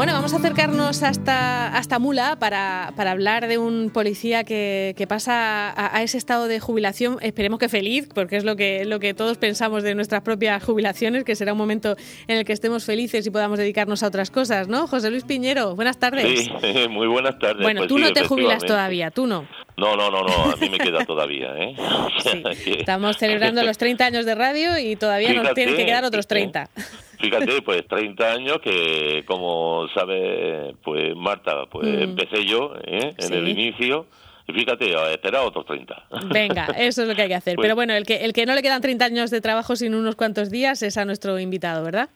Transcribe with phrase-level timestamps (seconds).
[0.00, 5.06] Bueno, vamos a acercarnos hasta, hasta Mula para, para hablar de un policía que, que
[5.06, 8.98] pasa a, a, ese estado de jubilación, esperemos que feliz, porque es lo que, lo
[8.98, 11.96] que todos pensamos de nuestras propias jubilaciones, que será un momento
[12.28, 14.86] en el que estemos felices y podamos dedicarnos a otras cosas, ¿no?
[14.86, 16.46] José Luis Piñero, buenas tardes.
[16.46, 17.62] Sí, muy buenas tardes.
[17.62, 19.44] Bueno, Pues tú sí, no te jubilas todavía, tú no.
[19.80, 21.74] No, no, no, no, a mí me queda todavía, ¿eh?
[22.54, 22.72] Sí.
[22.80, 26.50] Estamos celebrando los 30 años de radio y todavía nos tienen que quedar otros fíjate.
[26.50, 26.70] 30.
[27.18, 32.02] Fíjate, pues 30 años que, como sabe, pues Marta, pues Mm.
[32.02, 33.12] empecé yo ¿eh?
[33.16, 33.34] en Sí.
[33.34, 34.06] el inicio.
[34.48, 35.94] Y fíjate, a esperar otros 30.
[36.26, 37.54] Venga, eso es lo que hay que hacer.
[37.56, 39.94] Pues- Pero bueno, el que, el que no le quedan 30 años de trabajo sin
[39.94, 42.08] unos cuantos días es a nuestro invitado, ¿verdad?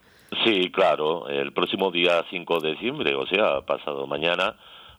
[0.44, 4.56] Sí, claro, el próximo día 5 de diciembre, o sea, pasado mañana,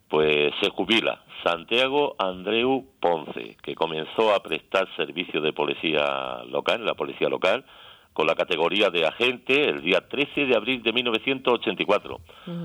[0.09, 6.95] pues se jubila Santiago Andreu Ponce, que comenzó a prestar servicio de policía local, la
[6.95, 7.65] policía local,
[8.13, 12.19] con la categoría de agente el día 13 de abril de 1984,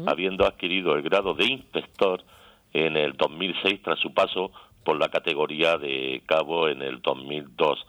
[0.06, 2.22] habiendo adquirido el grado de inspector
[2.72, 4.52] en el 2006 tras su paso
[4.84, 7.84] por la categoría de cabo en el 2002.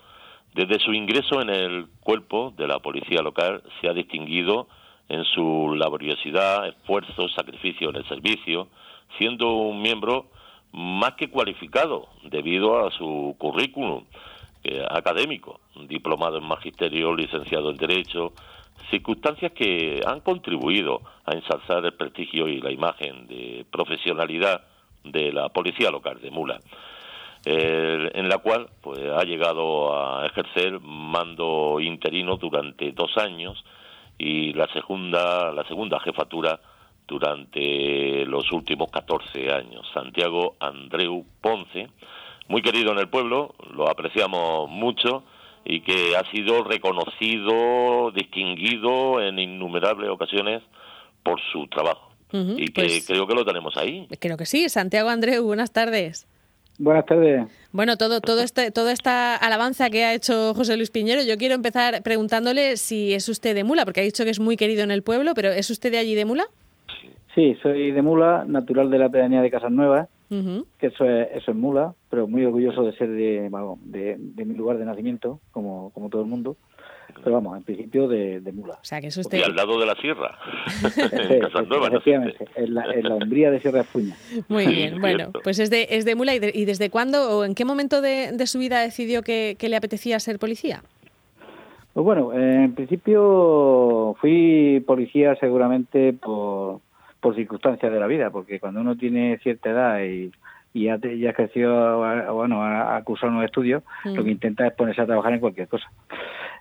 [0.54, 4.68] Desde su ingreso en el cuerpo de la policía local se ha distinguido
[5.08, 8.68] en su laboriosidad, esfuerzo, sacrificio en el servicio,
[9.18, 10.28] siendo un miembro
[10.72, 14.06] más que cualificado debido a su currículum
[14.64, 18.34] eh, académico, diplomado en magisterio, licenciado en derecho,
[18.90, 24.64] circunstancias que han contribuido a ensalzar el prestigio y la imagen de profesionalidad
[25.04, 26.60] de la policía local de Mula
[27.44, 33.64] en la cual pues ha llegado a ejercer mando interino durante dos años
[34.18, 36.60] y la segunda la segunda jefatura
[37.08, 39.86] durante los últimos 14 años.
[39.94, 41.90] Santiago Andreu Ponce,
[42.48, 45.24] muy querido en el pueblo, lo apreciamos mucho
[45.64, 50.62] y que ha sido reconocido, distinguido en innumerables ocasiones
[51.24, 52.10] por su trabajo.
[52.34, 54.08] Y que pues- creo que lo tenemos ahí.
[54.20, 54.70] Creo que sí.
[54.70, 56.28] Santiago Andreu, buenas tardes.
[56.78, 57.46] Buenas tardes.
[57.74, 61.54] Bueno, todo, todo este, toda esta alabanza que ha hecho José Luis Piñero, yo quiero
[61.56, 64.92] empezar preguntándole si es usted de Mula, porque ha dicho que es muy querido en
[64.92, 66.46] el pueblo, pero ¿es usted de allí de Mula?
[67.36, 71.52] Sí, soy de Mula, natural de la pedanía de Casas Nuevas, que eso es, eso
[71.52, 75.40] es Mula, pero muy orgulloso de ser de, vamos, de, de mi lugar de nacimiento,
[75.52, 76.56] como, como todo el mundo.
[77.24, 78.76] Pero vamos, en principio de, de Mula.
[78.76, 80.38] O sea, que es Y usted al lado de la sierra,
[80.80, 81.98] Sí, Casanova, ¿no?
[81.98, 84.16] efectivamente, en la, en la umbría de Sierra de Fuña.
[84.48, 85.02] muy bien.
[85.02, 85.40] Bueno, cierto.
[85.44, 86.34] pues es de, es de Mula.
[86.36, 89.58] ¿Y, de- y desde cuándo o en qué momento de, de su vida decidió que,
[89.60, 90.84] que le apetecía ser policía?
[91.94, 96.80] Pues bueno, en principio fui policía seguramente por,
[97.22, 100.32] por circunstancias de la vida, porque cuando uno tiene cierta edad y,
[100.74, 104.16] y ya, te- ya creció a, bueno, a, a cursar unos estudios, Mm.
[104.16, 105.88] lo que intenta es ponerse a trabajar en cualquier cosa.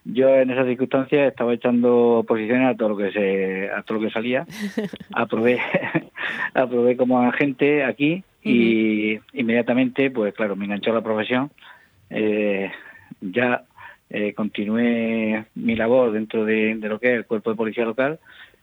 [0.05, 4.05] Yo en esas circunstancias estaba echando posiciones a todo lo que se, a todo lo
[4.07, 4.47] que salía.
[5.15, 5.59] Aprobé,
[6.55, 11.51] aprobé como agente aquí y inmediatamente, pues claro, me enganchó la profesión.
[12.09, 12.71] Eh,
[13.21, 13.65] ya
[14.09, 18.19] eh, continué mi labor dentro de, de lo que es el cuerpo de policía local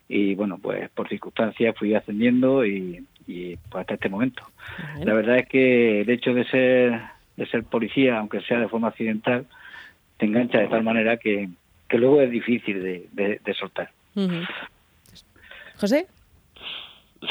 [0.09, 4.43] y bueno, pues por circunstancias fui ascendiendo y, y pues hasta este momento.
[5.05, 7.01] La verdad es que el hecho de ser
[7.35, 9.45] de ser policía, aunque sea de forma accidental,
[10.17, 11.49] te engancha de tal manera que,
[11.87, 13.91] que luego es difícil de, de- de soltar.
[15.79, 16.07] José.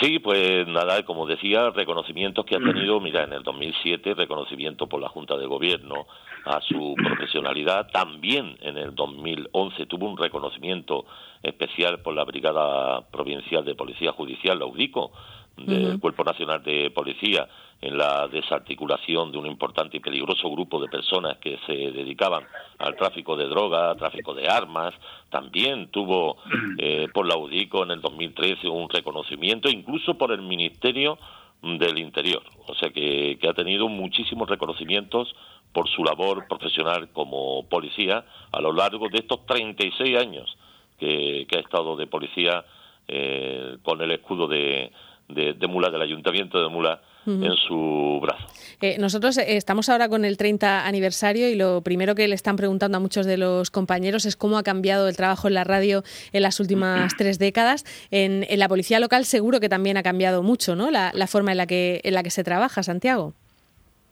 [0.01, 5.01] Sí, pues nada, como decía, reconocimientos que ha tenido, mira, en el 2007, reconocimiento por
[5.01, 6.07] la Junta de Gobierno
[6.45, 7.89] a su profesionalidad.
[7.93, 11.07] También en el 2011 tuvo un reconocimiento
[11.43, 15.13] especial por la Brigada Provincial de Policía Judicial, la UDICO,
[15.57, 15.99] del.
[16.01, 17.49] Cuerpo Nacional de Policía,
[17.81, 22.45] en la desarticulación de un importante y peligroso grupo de personas que se dedicaban
[22.79, 24.95] al tráfico de droga, tráfico de armas.
[25.31, 26.37] También tuvo
[26.79, 31.19] eh, por la UDICO en el 2013 un reconocimiento, incluso por el Ministerio
[31.63, 32.43] del Interior.
[32.67, 35.35] O sea que, que ha tenido muchísimos reconocimientos
[35.73, 40.57] por su labor profesional como policía a lo largo de estos 36 años
[40.99, 42.65] que, que ha estado de policía
[43.09, 44.91] eh, con el escudo de,
[45.29, 48.47] de, de Mula, del Ayuntamiento de Mula, en su brazo.
[48.81, 52.55] Eh, nosotros eh, estamos ahora con el 30 aniversario y lo primero que le están
[52.55, 56.05] preguntando a muchos de los compañeros es cómo ha cambiado el trabajo en la radio
[56.33, 57.85] en las últimas tres décadas.
[58.13, 60.93] En, en la policía local seguro que también ha cambiado mucho, ¿no?
[60.93, 63.33] La, la forma en la que en la que se trabaja, Santiago.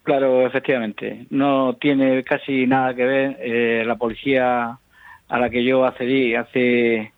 [0.03, 1.27] Claro, efectivamente.
[1.31, 4.79] No tiene casi nada que ver eh, la policía
[5.29, 7.13] a la que yo accedí hace,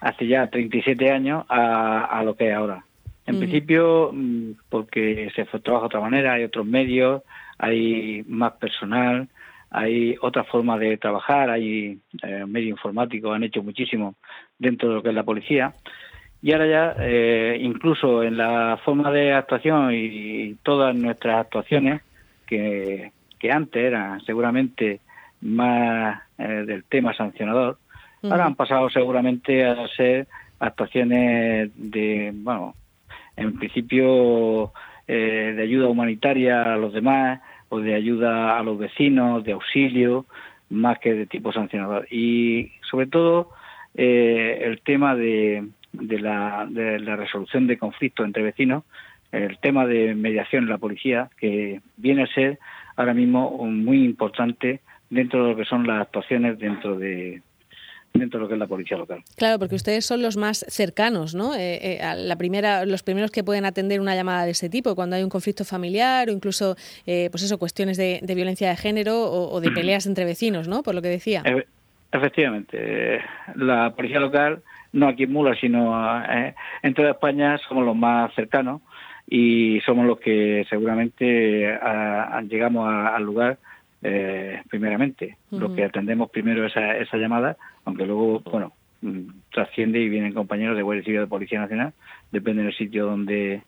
[0.00, 2.84] hace ya 37 años a, a lo que es ahora.
[3.30, 7.22] En principio, mm, porque se trabaja de otra manera, hay otros medios,
[7.58, 9.28] hay más personal,
[9.70, 14.14] hay otra forma de trabajar, hay eh, medios informáticos, han hecho muchísimo
[14.58, 15.74] dentro de lo que es la policía.
[16.42, 22.02] Y ahora ya, eh, incluso en la forma de actuación y, todas nuestras actuaciones,
[22.46, 25.00] que, que antes eran seguramente
[25.40, 27.78] más eh, del tema sancionador,
[28.24, 30.26] ahora han pasado seguramente a ser
[30.58, 32.74] actuaciones de, bueno,
[33.40, 34.72] en principio
[35.08, 40.26] eh, de ayuda humanitaria a los demás o de ayuda a los vecinos, de auxilio,
[40.68, 42.06] más que de tipo sancionador.
[42.10, 43.50] Y sobre todo
[43.96, 48.84] eh, el tema de, de, la, de la resolución de conflictos entre vecinos,
[49.32, 52.58] el tema de mediación en la policía, que viene a ser
[52.96, 57.42] ahora mismo muy importante dentro de lo que son las actuaciones dentro de,
[58.12, 59.22] dentro de lo que es la policía local.
[59.36, 61.54] Claro, porque ustedes son los más cercanos, ¿no?
[61.54, 65.16] Eh, eh, la primera, los primeros que pueden atender una llamada de ese tipo, cuando
[65.16, 66.76] hay un conflicto familiar o incluso,
[67.06, 70.82] eh, pues eso, cuestiones de, violencia de género o, de peleas entre vecinos, ¿no?
[70.82, 71.42] Por lo que decía.
[72.12, 73.20] efectivamente,
[73.54, 74.62] la policía local,
[74.92, 75.94] no aquí en Mula, sino
[76.82, 78.82] en toda España, somos los más cercanos
[79.28, 81.78] y somos los que seguramente
[82.48, 83.58] llegamos al lugar
[84.02, 85.36] eh, primeramente.
[85.50, 90.76] Lo que atendemos primero esa, esa llamada, aunque luego, bueno, mm, trasciende y vienen compañeros
[90.76, 91.92] de Guardia Civil de Policía Nacional,
[92.32, 93.62] depende del sitio donde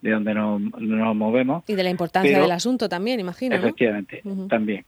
[0.00, 1.64] de donde nos, movemos.
[1.66, 3.56] Y de la importancia del asunto también, imagino.
[3.56, 4.84] Efectivamente, también.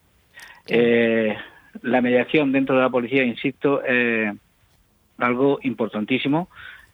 [0.69, 1.35] Eh,
[1.83, 4.31] la mediación dentro de la policía, insisto, es
[5.17, 6.49] algo importantísimo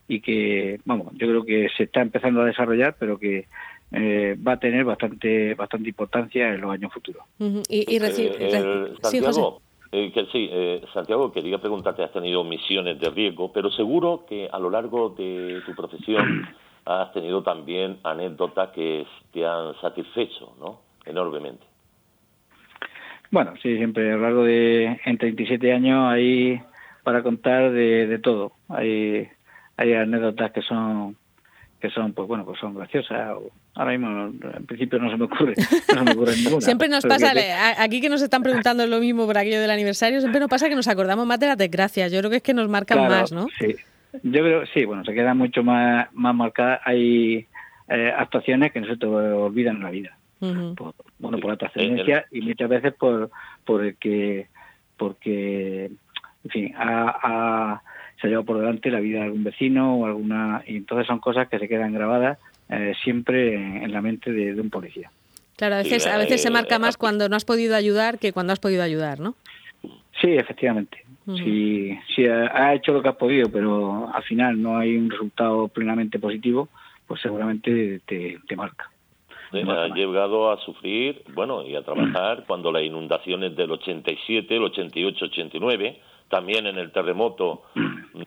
[0.07, 3.47] y que, vamos, yo creo que se está empezando a desarrollar, pero que
[3.93, 7.25] eh, va a tener bastante bastante importancia en los años futuros.
[7.39, 9.61] Y, eh, Santiago,
[9.93, 10.51] eh, que, sí,
[10.95, 15.61] Santiago, quería preguntarte, has tenido misiones de riesgo, pero seguro que a lo largo de
[15.67, 16.49] tu profesión
[16.87, 20.81] has tenido también anécdotas que te han satisfecho, ¿no?
[21.05, 21.65] Enormemente.
[23.31, 26.61] Bueno, sí, siempre a lo largo de en 37 años hay
[27.03, 28.53] para contar de, de todo.
[28.69, 29.29] Hay
[29.77, 31.17] hay anécdotas que son
[31.81, 33.37] que son pues bueno pues son graciosas
[33.75, 37.05] ahora mismo en principio no se me ocurre no se me ocurre ninguna siempre nos
[37.05, 37.33] pasa
[37.79, 40.75] aquí que nos están preguntando lo mismo por aquello del aniversario siempre nos pasa que
[40.75, 42.13] nos acordamos más de las desgracias.
[42.13, 43.75] Yo creo que es que nos marcan más no sí.
[44.23, 47.47] Yo creo sí bueno se queda mucho más más marcada hay
[47.89, 50.17] eh, actuaciones que no se te olvidan en la vida.
[50.41, 53.31] Bueno por la trascendencia y muchas veces por
[53.65, 54.49] por el que
[54.97, 55.91] porque
[56.45, 57.81] en fin a
[58.23, 61.19] se ha llevado por delante la vida de algún vecino o alguna y entonces son
[61.19, 62.39] cosas que se quedan grabadas
[62.73, 65.11] eh, siempre en, la mente de, un policía.
[65.57, 68.53] Claro, a veces, a veces se marca más cuando no has podido ayudar que cuando
[68.53, 69.35] has podido ayudar, ¿no?
[70.21, 71.05] Sí, efectivamente.
[71.27, 75.69] Si, si has hecho lo que has podido, pero al final no hay un resultado
[75.69, 76.69] plenamente positivo,
[77.07, 78.91] pues seguramente te, te marca.
[79.53, 85.27] ha llegado a sufrir, bueno, y a trabajar cuando las inundaciones del 87, el 88,
[85.27, 86.01] 89
[86.33, 87.65] también en el terremoto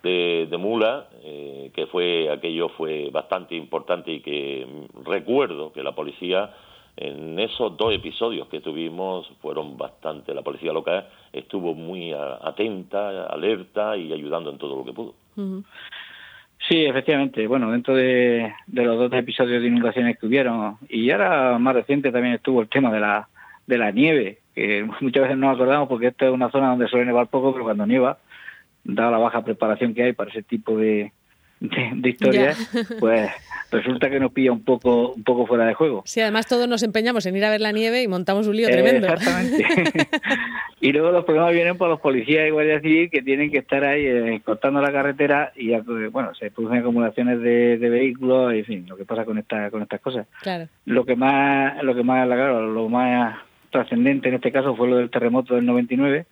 [0.04, 4.68] de, Mula, eh, que fue aquello fue bastante importante y que
[5.04, 6.54] recuerdo que la policía
[6.98, 13.98] en esos dos episodios que tuvimos fueron bastante, la policía local estuvo muy atenta, alerta
[13.98, 15.16] y ayudando en todo lo que pudo.
[16.70, 17.48] Sí, efectivamente.
[17.48, 22.36] Bueno, dentro de, los dos episodios de inundaciones que hubieron, y ahora más reciente también
[22.36, 23.28] estuvo el tema de la,
[23.66, 26.88] de la nieve, que muchas veces no nos acordamos porque esta es una zona donde
[26.88, 28.18] suele nevar poco, pero cuando nieva,
[28.84, 31.12] dada la baja preparación que hay para ese tipo de,
[31.60, 32.58] de, historias,
[33.00, 33.32] pues
[33.72, 36.04] resulta que nos pilla un poco un poco fuera de juego.
[36.06, 38.70] Sí, además todos nos empeñamos en ir a ver la nieve y montamos un lío
[38.70, 39.08] tremendo.
[39.08, 39.66] exactamente.
[40.82, 43.84] y luego los problemas vienen por los policías y guardias civil que tienen que estar
[43.84, 45.76] ahí eh, cortando la carretera y
[46.10, 49.82] bueno, se producen acumulaciones de, vehículos, y, en fin, lo que pasa con esta con
[49.82, 50.28] estas cosas.
[50.42, 50.68] Claro.
[50.86, 53.38] Lo que más lo que más claro, lo más
[53.76, 56.26] trascendente en este caso fue lo del terremoto del 99,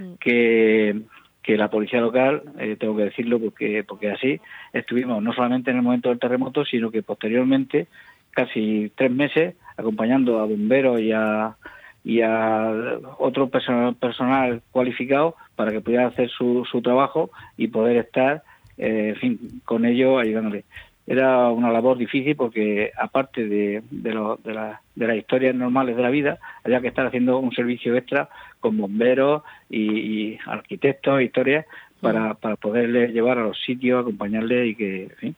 [0.00, 0.12] mm.
[0.18, 1.00] que,
[1.42, 4.40] que la policía local, eh, tengo que decirlo porque, porque así,
[4.72, 7.86] estuvimos no solamente en el momento del terremoto, sino que posteriormente,
[8.32, 11.54] casi tres meses, acompañando a bomberos y a,
[12.02, 17.96] y a otro personal, personal cualificado para que pudiera hacer su, su trabajo y poder
[17.96, 18.42] estar,
[18.76, 20.64] eh, en fin, con ellos ayudándole
[21.08, 26.38] era una labor difícil porque aparte de, de, de, las historias normales de la vida,
[26.62, 28.28] había que estar haciendo un servicio extra
[28.60, 31.64] con bomberos y, y arquitectos, historias,
[32.02, 35.34] para, para poderles llevar a los sitios, acompañarles y que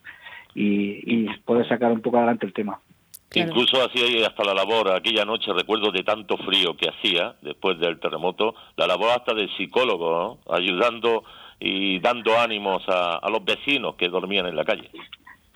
[0.57, 2.81] y, poder sacar un poco adelante el tema.
[3.33, 8.01] Incluso hacía hasta la labor, aquella noche recuerdo de tanto frío que hacía después del
[8.01, 11.23] terremoto, la labor hasta del psicólogo, ayudando
[11.61, 14.91] y dando ánimos a, a los vecinos que dormían en la calle.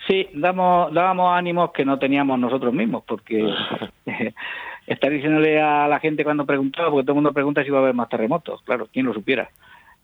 [0.07, 3.45] Sí, damos, dábamos ánimos que no teníamos nosotros mismos, porque
[4.87, 7.83] estar diciéndole a la gente cuando preguntaba, porque todo el mundo pregunta si va a
[7.83, 9.49] haber más terremotos, claro, quién lo supiera.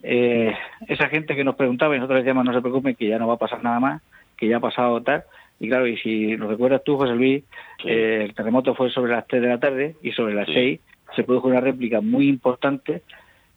[0.03, 0.55] Eh,
[0.89, 3.35] esa gente que nos preguntaba y nosotros decíamos no se preocupen que ya no va
[3.35, 4.03] a pasar nada más,
[4.37, 5.25] que ya ha pasado tal.
[5.59, 7.45] Y claro, y si lo recuerdas tú, José Luis,
[7.85, 10.81] eh, el terremoto fue sobre las 3 de la tarde y sobre las 6
[11.15, 13.03] se produjo una réplica muy importante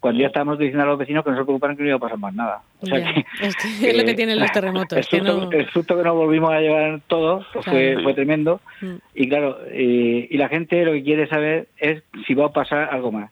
[0.04, 2.00] cuando ya estábamos diciendo a los vecinos que no se preocuparan que no iba a
[2.02, 2.62] pasar más nada.
[2.82, 4.98] O sea que, es, lo que tienen los terremotos.
[4.98, 5.98] El susto, que, no...
[5.98, 8.60] que nos volvimos a llevar todos pues fue, fue, tremendo.
[8.82, 8.96] Mm.
[9.16, 12.90] Y claro, eh, y la gente lo que quiere saber es si va a pasar
[12.92, 13.32] algo más.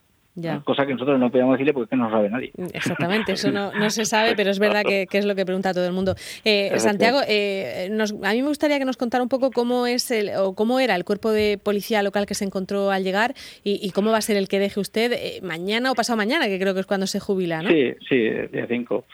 [0.64, 2.52] Cosa que nosotros no podemos decirle porque no sabe nadie.
[2.74, 5.86] Exactamente, eso no, no se sabe, pero es verdad que, es lo que pregunta todo
[5.86, 6.16] el mundo.
[6.46, 7.90] Eh, Santiago, eh,
[8.24, 10.96] a mí me gustaría que nos contara un poco cómo es el, o cómo era
[10.96, 13.34] el cuerpo de policía local que se encontró al llegar
[13.64, 16.60] y, cómo va a ser el que deje usted eh, mañana o pasado mañana, que
[16.60, 17.70] creo que es cuando se jubila, ¿no?
[17.70, 19.06] Sí, sí, día 5.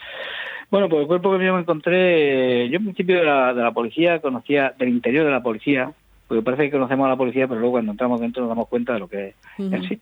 [0.69, 3.71] Bueno, pues el cuerpo que yo me encontré, yo en principio de la, de la
[3.71, 5.91] policía conocía, del interior de la policía,
[6.27, 8.93] porque parece que conocemos a la policía, pero luego cuando entramos dentro nos damos cuenta
[8.93, 9.99] de lo que es en sí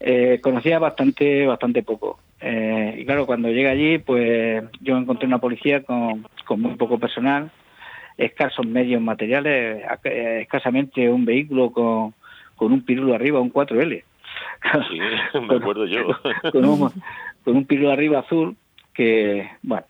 [0.00, 2.18] eh, conocía bastante bastante poco.
[2.40, 6.98] Eh, y claro, cuando llegué allí, pues yo encontré una policía con, con muy poco
[6.98, 7.50] personal,
[8.16, 12.14] escasos medios materiales, eh, escasamente un vehículo con,
[12.56, 14.02] con un pirulo arriba, un 4L.
[14.88, 14.98] Sí,
[15.40, 16.08] me acuerdo yo.
[16.52, 16.90] con, un,
[17.44, 18.56] con un pirulo arriba azul
[18.92, 19.86] que, bueno,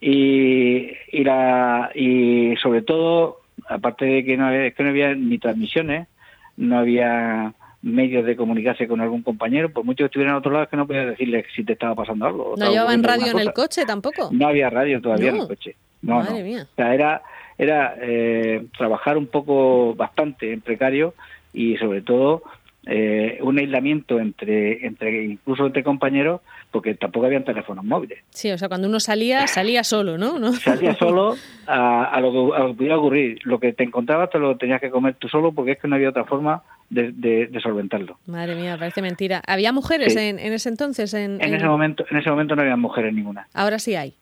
[0.00, 5.38] y, y, la, y sobre todo, aparte de que no había, que no había ni
[5.38, 6.08] transmisiones,
[6.56, 10.64] no había medios de comunicarse con algún compañero, por mucho que estuviera en otro lado,
[10.64, 12.54] es que no podía decirle si te estaba pasando algo.
[12.56, 14.30] ¿No llevaban radio en el coche tampoco?
[14.32, 15.76] No había radio todavía en el coche.
[16.00, 16.66] No, Madre Mía.
[16.70, 17.22] O sea, era,
[17.58, 21.14] era eh, trabajar un poco bastante en precario
[21.52, 22.42] y sobre todo
[22.86, 26.40] eh, un aislamiento entre, entre incluso entre compañeros,
[26.72, 28.18] porque tampoco habían teléfonos móviles.
[28.30, 30.38] Sí, o sea, cuando uno salía, salía solo, ¿no?
[30.38, 30.52] ¿No?
[30.52, 31.36] Salía solo
[31.66, 33.38] a, lo que, a, lo que, pudiera ocurrir.
[33.44, 35.94] Lo que te encontrabas te lo tenías que comer tú solo porque es que no
[35.94, 38.18] había otra forma de, solventarlo.
[38.26, 39.42] Madre mía, parece mentira.
[39.46, 41.12] ¿Había mujeres en, ese entonces?
[41.14, 43.46] En, ese momento, en ese momento no había mujeres ninguna.
[43.54, 44.14] Ahora sí hay.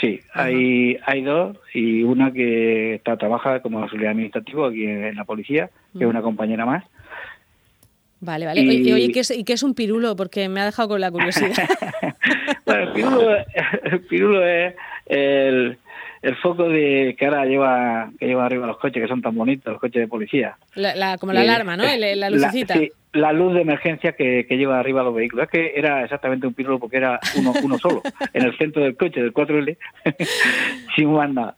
[0.00, 5.24] Sí, hay, hay dos y una que está, trabaja como auxiliar administrativo aquí en, la
[5.24, 6.84] policía, que es una compañera más.
[8.26, 8.60] Vale, vale.
[8.60, 10.16] Y, oye, ¿qué es, ¿y qué es un pirulo?
[10.16, 11.52] Porque me ha dejado con la curiosidad.
[12.66, 13.36] bueno, el pirulo,
[13.84, 14.74] el pirulo es
[15.06, 15.78] el,
[16.22, 19.72] el foco de que ahora lleva que lleva arriba los coches que son tan bonitos
[19.72, 23.62] los coches de policía la, como la alarma no la, lucecita sí, la luz de
[23.62, 25.44] emergencia que, lleva arriba los vehículos.
[25.44, 28.96] Es que era exactamente un pirulo porque era uno, uno solo, en el centro del
[28.96, 29.76] coche, del 4L,
[30.96, 31.56] sin más nada.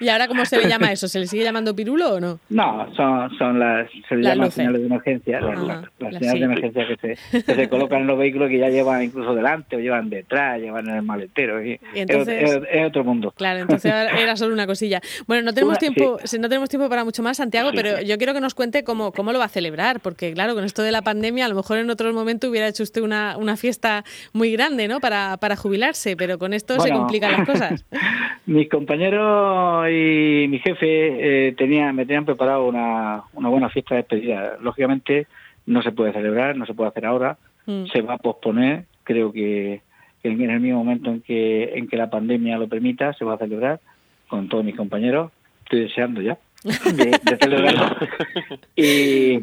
[0.00, 1.08] ¿Y ahora cómo se le llama eso?
[1.08, 2.40] ¿Se le sigue llamando pirulo o no?
[2.48, 6.96] No, son, son las, se le llaman señales de emergencia, las, señales de emergencia que
[6.96, 10.60] se, que se colocan en los vehículos que ya llevan incluso delante o llevan detrás,
[10.60, 11.64] llevan en el maletero.
[11.64, 13.32] Y entonces, es, otro mundo.
[13.36, 15.00] Claro, entonces era solo una cosilla.
[15.26, 18.40] Bueno, no tenemos tiempo, no tenemos tiempo para mucho más, Santiago, pero yo quiero que
[18.40, 21.46] nos cuente cómo, cómo lo va a celebrar, porque claro, con esto de la pandemia,
[21.46, 25.00] a lo mejor en otro momento hubiera hecho usted una, una fiesta muy grande, ¿no?
[25.00, 27.84] Para, para jubilarse, pero con esto se complican las cosas.
[28.46, 34.02] Mis compañeros y mi jefe eh, tenían, me tenían preparado una, una buena fiesta de
[34.02, 34.56] despedida.
[34.60, 35.26] Lógicamente
[35.66, 37.86] no se puede celebrar, no se puede hacer ahora, mm.
[37.86, 39.82] se va a posponer, creo que,
[40.22, 43.38] en el mismo momento en que, en que la pandemia lo permita, se va a
[43.38, 43.80] celebrar
[44.28, 45.30] con todos mis compañeros.
[45.64, 47.96] Estoy deseando ya de, de celebrarlo.
[48.76, 49.40] y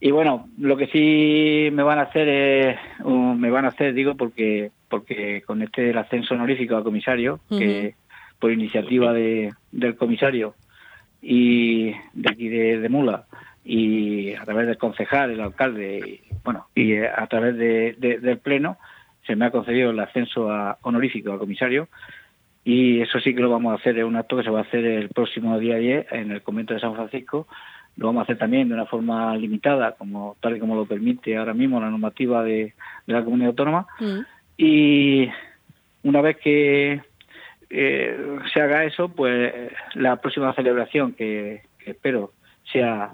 [0.00, 4.16] y bueno, lo que sí me van a hacer es, me van a hacer, digo,
[4.16, 7.94] porque porque con este el ascenso honorífico a comisario, que
[8.38, 10.54] por iniciativa de, del comisario
[11.20, 13.24] y de aquí de, Mula
[13.64, 18.76] y a través del concejal, el alcalde, y, bueno, y a través de, del pleno
[19.26, 21.88] se me ha concedido el ascenso a, honorífico a comisario.
[22.62, 24.62] Y eso sí que lo vamos a hacer, es un acto que se va a
[24.62, 27.46] hacer el próximo día 10 en el convento de San Francisco
[27.96, 31.36] lo vamos a hacer también de una forma limitada, como tal y como lo permite
[31.36, 32.74] ahora mismo la normativa de,
[33.06, 33.86] la comunidad autónoma.
[34.00, 34.20] Mm.
[34.56, 35.28] Y
[36.02, 37.00] una vez que
[37.70, 39.52] eh, se haga eso, pues
[39.94, 42.32] la próxima celebración que, espero
[42.72, 43.12] sea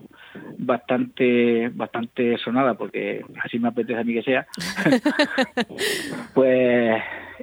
[0.59, 4.47] bastante bastante sonada porque así me apetece a mí que sea
[6.35, 7.03] pues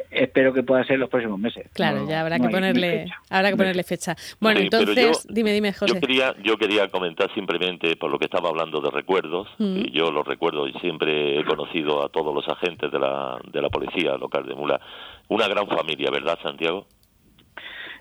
[0.10, 1.68] espero que pueda ser los próximos meses.
[1.74, 4.16] Claro, ya habrá que ponerle habrá que ponerle fecha.
[4.40, 5.94] Bueno, entonces, dime, dime, José.
[5.94, 9.78] Yo quería, yo quería comentar simplemente por lo que estaba hablando de recuerdos, mm.
[9.78, 13.62] y yo los recuerdo y siempre he conocido a todos los agentes de la, de
[13.62, 14.80] la policía local de Mula,
[15.28, 16.88] una gran familia, ¿verdad, Santiago?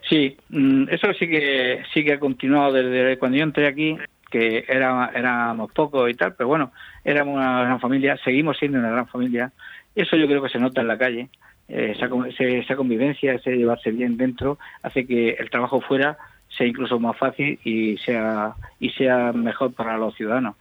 [0.09, 3.97] Sí, mm, eso sí que sí que ha continuado desde cuando yo entré aquí,
[4.31, 6.73] que era, éramos pocos y tal, pero bueno,
[7.05, 9.53] éramos una gran familia, seguimos siendo una gran familia.
[9.95, 11.31] Eso yo creo que se nota en la calle
[11.69, 16.17] eh, esa, convivencia, ese llevarse bien dentro, hace que el trabajo fuera
[16.49, 20.57] sea incluso más fácil y sea, y sea mejor para los ciudadanos.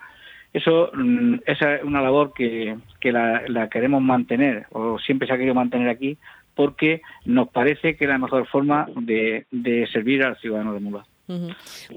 [0.53, 5.37] Eso, mm, esa es una labor que, que la, queremos mantener, o siempre se ha
[5.37, 6.17] querido mantener aquí,
[6.55, 9.45] porque nos parece que es la mejor forma de,
[9.91, 11.05] servir al ciudadano de Mula.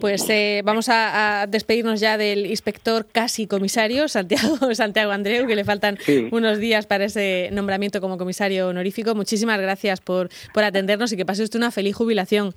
[0.00, 5.64] Pues eh, vamos a, despedirnos ya del inspector casi comisario, Santiago, Santiago Andreu, que le
[5.64, 5.98] faltan
[6.30, 9.14] unos días para ese nombramiento como comisario honorífico.
[9.14, 12.52] Muchísimas gracias por, por atendernos y que pase usted una feliz jubilación.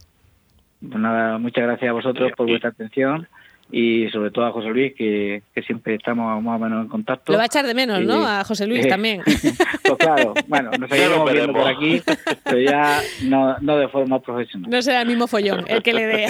[0.80, 3.28] Pues nada, muchas gracias a vosotros por vuestra atención
[3.72, 7.32] y sobre todo a José Luis, que, siempre estamos más o menos en contacto.
[7.32, 8.28] Lo va a echar de menos, ¿no?
[8.28, 9.22] A José Luis también.
[9.84, 12.02] pues claro, bueno, nos seguimos viendo por aquí,
[12.44, 14.70] pero ya no, no de forma profesional.
[14.70, 16.28] No será el mismo follón el que le dé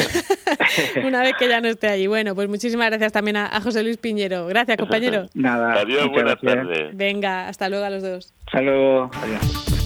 [1.05, 2.07] una vez que ya no esté allí.
[2.07, 4.47] Bueno, pues muchísimas gracias también a, José Luis Piñero.
[4.47, 5.27] Gracias, compañero.
[5.33, 5.73] Nada.
[5.73, 6.95] Adiós, buenas tardes.
[6.95, 8.33] Venga, hasta luego a los dos.
[8.47, 9.09] Hasta luego.
[9.21, 9.81] Adiós.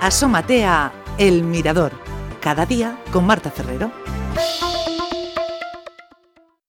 [0.00, 2.13] Asómate a El Mirador
[2.44, 3.90] cada día con Marta Ferrero.